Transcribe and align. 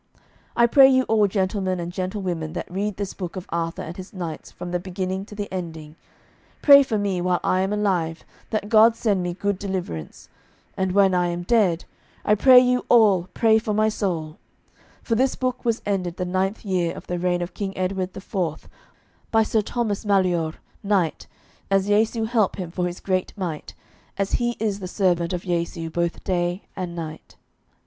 I 0.57 0.65
pray 0.65 0.89
you 0.89 1.03
all 1.03 1.27
gentlemen 1.27 1.79
and 1.79 1.91
gentlewomen 1.91 2.53
that 2.53 2.71
read 2.71 2.97
this 2.97 3.13
book 3.13 3.35
of 3.35 3.45
Arthur 3.49 3.83
and 3.83 3.95
his 3.97 4.13
knights 4.13 4.49
from 4.49 4.71
the 4.71 4.79
beginning 4.79 5.25
to 5.25 5.35
the 5.35 5.47
ending, 5.53 5.95
pray 6.63 6.81
for 6.81 6.97
me 6.97 7.21
while 7.21 7.39
I 7.43 7.61
am 7.61 7.71
alive 7.71 8.25
that 8.49 8.67
God 8.67 8.95
send 8.95 9.21
me 9.21 9.35
good 9.35 9.59
deliverance, 9.59 10.27
and 10.75 10.93
when 10.93 11.13
I 11.13 11.27
am 11.27 11.43
dead, 11.43 11.85
I 12.25 12.33
pray 12.33 12.57
you 12.59 12.83
all 12.89 13.29
pray 13.35 13.59
for 13.59 13.75
my 13.75 13.89
soul; 13.89 14.39
for 15.03 15.13
this 15.13 15.35
book 15.35 15.63
was 15.63 15.83
ended 15.85 16.17
the 16.17 16.25
ninth 16.25 16.65
year 16.65 16.95
of 16.95 17.05
the 17.05 17.19
reign 17.19 17.43
of 17.43 17.53
King 17.53 17.77
Edward 17.77 18.13
the 18.13 18.21
Fourth 18.21 18.67
by 19.29 19.43
Sir 19.43 19.61
Thomas 19.61 20.03
Maleore, 20.03 20.55
knight, 20.81 21.27
as 21.69 21.85
Jesu 21.85 22.23
help 22.23 22.55
him 22.55 22.71
for 22.71 22.87
his 22.87 22.99
great 23.01 23.33
might, 23.37 23.75
as 24.17 24.31
he 24.31 24.57
is 24.59 24.79
the 24.79 24.87
servant 24.87 25.31
of 25.31 25.43
Jesu 25.43 25.91
both 25.91 26.23
day 26.23 26.63
and 26.75 26.95
night. 26.95 27.35